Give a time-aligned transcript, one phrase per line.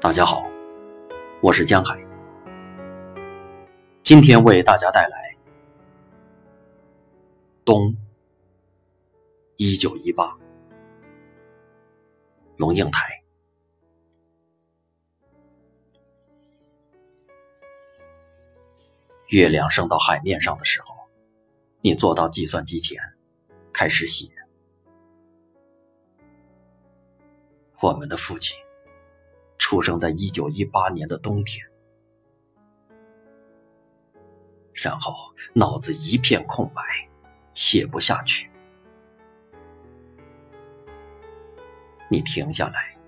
[0.00, 0.48] 大家好，
[1.42, 2.02] 我是江海，
[4.02, 5.34] 今天为大家带来
[7.66, 7.94] 《冬
[9.56, 10.24] 一九一八》
[12.56, 13.22] 龙应台。
[19.28, 20.94] 月亮升到海面上的时候，
[21.82, 22.98] 你坐到计算机前，
[23.70, 24.32] 开始写。
[27.80, 28.56] 我们的父亲
[29.60, 31.64] 出生在一九一八年的冬天，
[34.72, 35.14] 然后
[35.54, 36.82] 脑子一片空白，
[37.54, 38.50] 写不下去。
[42.08, 42.98] 你停下来，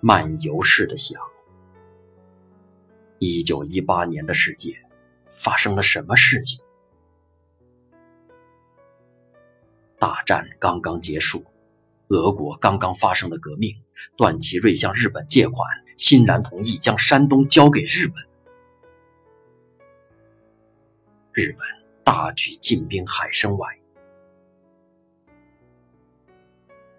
[0.00, 1.20] 漫游似的想：
[3.18, 4.74] 一九一八年的世界
[5.32, 6.62] 发生了什么事情？
[9.98, 11.44] 大战刚刚结束。
[12.08, 13.74] 俄国刚刚发生了革命，
[14.16, 18.22] 段祺瑞向日本借款，欣然同意将山东交给日本。
[21.32, 21.66] 日本
[22.02, 23.78] 大举进兵海参崴，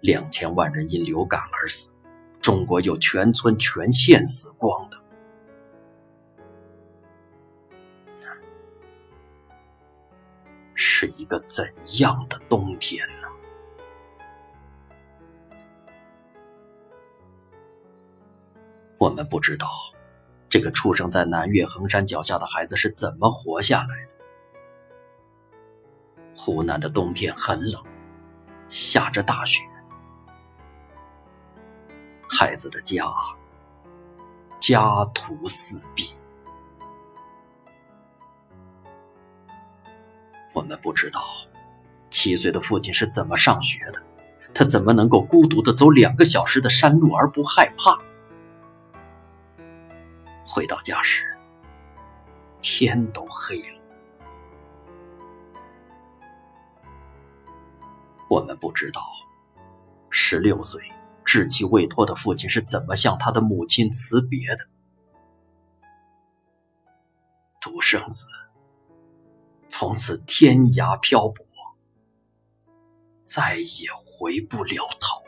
[0.00, 1.92] 两千万人因流感而死，
[2.40, 4.96] 中国有全村全县死光的，
[10.74, 11.70] 是一个怎
[12.00, 13.06] 样的冬天
[19.02, 19.68] 我们不知道，
[20.48, 24.12] 这个出生在南岳衡山脚下的孩子是怎么活下来的。
[26.36, 27.82] 湖南的冬天很冷，
[28.68, 29.64] 下着大雪，
[32.28, 33.04] 孩子的家
[34.60, 36.14] 家徒四壁。
[40.52, 41.24] 我们不知道，
[42.08, 44.00] 七岁的父亲是怎么上学的，
[44.54, 47.98] 他怎么能够孤独的走两个小时的山路而不害怕？
[50.54, 51.34] 回到家时，
[52.60, 53.80] 天都黑了。
[58.28, 59.02] 我们不知道，
[60.10, 60.82] 十六岁
[61.24, 64.68] 稚气未脱的父亲是怎么向他的母亲辞别的。
[67.58, 68.26] 独生子
[69.70, 71.46] 从此天涯漂泊，
[73.24, 75.21] 再也回不了头。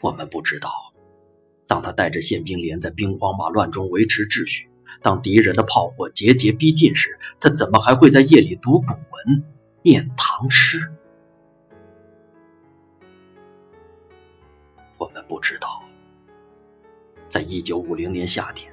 [0.00, 0.70] 我们不知道，
[1.66, 4.68] 当他带着宪兵连在兵荒马乱中维持秩序，
[5.02, 9.44] 当敌人的炮火节节逼近时，他怎么还会在夜里读古文、
[9.82, 10.90] 念唐诗？
[14.96, 15.82] 我们不知道，
[17.28, 18.72] 在一九五零年夏天，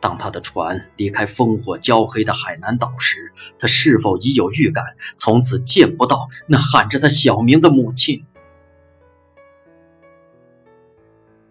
[0.00, 4.84] 当他的船离开烽火焦黑的海南岛时，他是否已有预感，
[5.16, 8.24] 从此见不到那喊着他小名的母亲？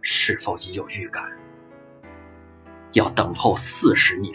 [0.03, 1.23] 是否已有预感？
[2.91, 4.33] 要等候四十年，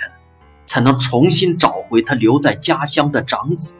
[0.65, 3.79] 才能重新找回他留在家乡的长子。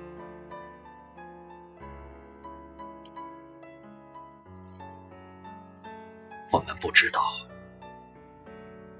[6.53, 7.23] 我们不知道，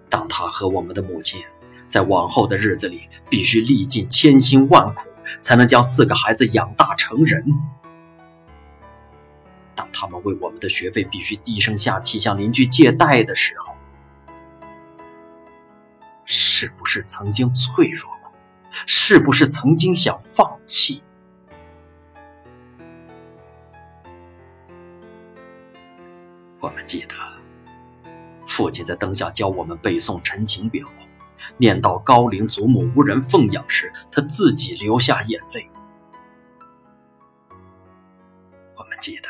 [0.09, 1.45] 当他和我们的母亲
[1.89, 5.03] 在往后的日子里，必须历尽千辛万苦，
[5.43, 7.45] 才能将四个孩子养大成人。
[9.79, 13.77] 当他们为我们的学费必须低声下气向邻居借贷的时候，
[16.25, 18.33] 是不是曾经脆弱过？
[18.87, 21.01] 是不是曾经想放弃？
[26.59, 27.15] 我们记得，
[28.49, 30.85] 父亲在灯下教我们背诵《陈情表》，
[31.57, 35.71] 念到高龄祖母无人奉养时，他自己流下眼泪。
[38.75, 39.29] 我们记得。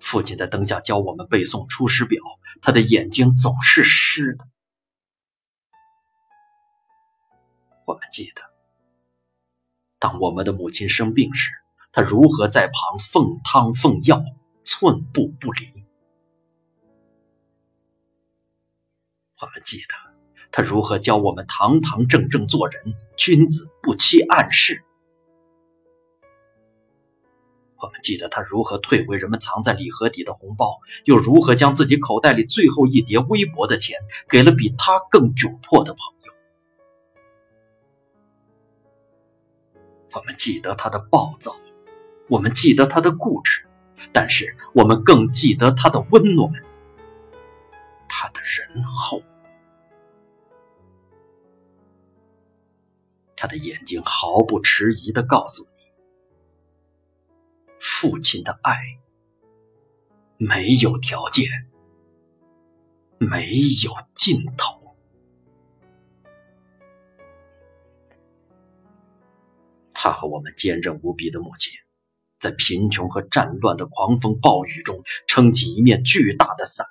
[0.00, 2.22] 父亲在灯下教我们背诵《出师表》，
[2.62, 4.46] 他的眼睛总是湿的。
[7.84, 8.42] 我们记得，
[9.98, 11.50] 当我们的母亲生病时，
[11.92, 14.22] 他如何在旁奉汤奉药，
[14.62, 15.84] 寸步不离。
[19.40, 19.94] 我们记得，
[20.52, 24.84] 他如何教我们堂堂正正做人，君子不欺暗室。
[27.80, 33.98] 我们记得他如何退回人们藏在礼盒底的红包，又如何将自己口袋里最后一叠微薄的钱
[34.28, 36.32] 给了比他更窘迫的朋友。
[40.12, 41.56] 我们记得他的暴躁，
[42.28, 43.64] 我们记得他的固执，
[44.12, 46.52] 但是我们更记得他的温暖，
[48.08, 49.22] 他的仁厚。
[53.36, 55.69] 他的眼睛毫不迟疑的告诉我。
[57.80, 58.76] 父亲的爱
[60.36, 61.48] 没有条件，
[63.18, 63.50] 没
[63.82, 64.96] 有尽头。
[69.92, 71.72] 他和我们坚韧无比的母亲，
[72.38, 76.86] 在贫穷和战乱的狂风暴雨中，撑起一面巨大的伞。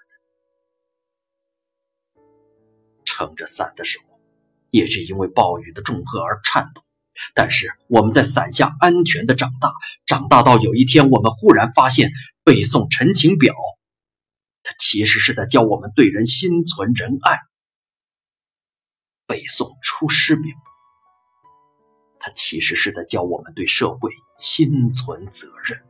[3.03, 4.19] 撑着伞的时候，
[4.69, 6.83] 也是因为暴雨的重荷而颤抖。
[7.33, 9.71] 但是我们在伞下安全的长大，
[10.06, 12.12] 长大到有一天，我们忽然发现，
[12.44, 13.54] 背诵《陈情表》，
[14.63, 17.38] 它其实是在教我们对人心存仁爱；
[19.27, 20.44] 背诵《出师表》，
[22.19, 25.81] 它其实是在教我们对社会心存责任。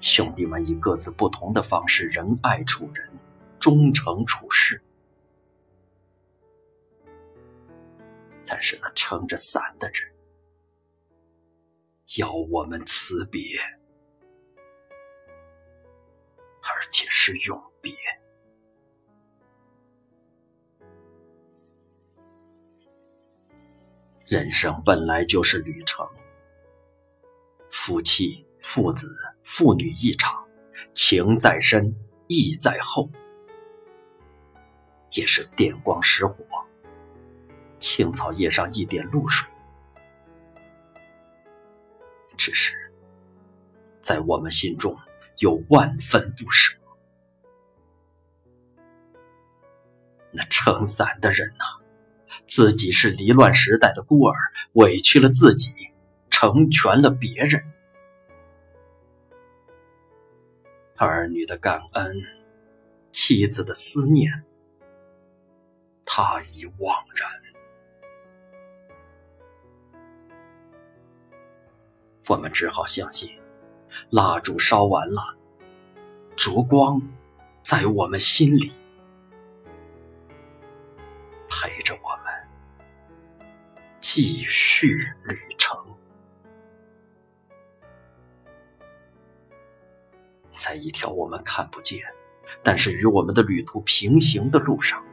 [0.00, 3.10] 兄弟们以各自不同的方式仁爱处人，
[3.58, 4.82] 忠诚处事。
[8.52, 10.12] 但是那撑着伞的人，
[12.18, 13.40] 要我们辞别，
[16.60, 17.94] 而且是永别。
[24.26, 26.04] 人生本来就是旅程，
[27.70, 29.16] 夫妻、父子。
[29.44, 30.46] 父女一场，
[30.94, 31.92] 情在深，
[32.28, 33.10] 义在厚，
[35.10, 36.36] 也是电光石火，
[37.80, 39.48] 青草叶上一点露水。
[42.36, 42.74] 只是，
[44.00, 44.96] 在我们心中
[45.38, 46.78] 有万分不舍。
[50.30, 51.64] 那撑伞的人呐，
[52.46, 54.34] 自己是离乱时代的孤儿，
[54.74, 55.74] 委屈了自己，
[56.30, 57.62] 成全了别人。
[60.96, 62.16] 儿女的感恩，
[63.10, 64.44] 妻子的思念，
[66.04, 67.49] 他已惘然。
[72.30, 73.28] 我们只好相信，
[74.10, 75.36] 蜡烛烧完了，
[76.36, 77.02] 烛光
[77.60, 78.72] 在我们心里，
[81.48, 82.32] 陪着我们
[83.98, 84.94] 继续
[85.24, 85.76] 旅程。
[90.56, 92.00] 在一条我们看不见，
[92.62, 95.04] 但是与我们的旅途平行的路上，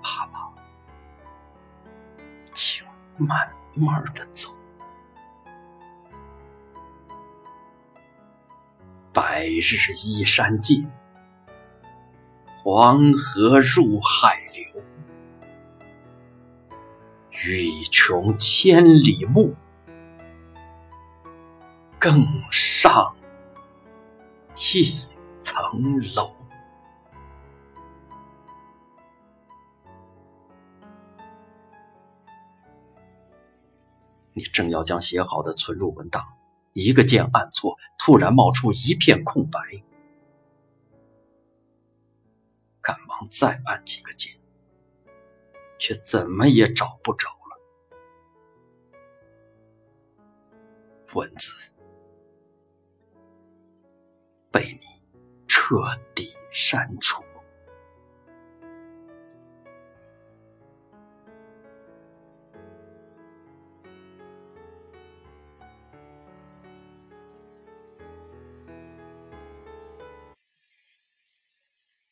[0.00, 0.48] 爸爸，
[2.54, 2.86] 请
[3.18, 4.49] 慢慢的走。
[9.12, 10.88] 白日依山尽，
[12.62, 14.82] 黄河入海流。
[17.30, 19.54] 欲穷千里目。
[21.98, 23.14] 更上
[24.56, 24.98] 一
[25.42, 26.34] 层楼。
[34.32, 36.26] 你正要将写好的存入文档，
[36.72, 39.60] 一个键按错，突然冒出一片空白，
[42.80, 44.32] 赶忙再按几个键，
[45.78, 47.58] 却怎么也找不着了
[51.14, 51.58] 文字。
[54.52, 54.86] 被你
[55.46, 55.76] 彻
[56.14, 57.22] 底删除。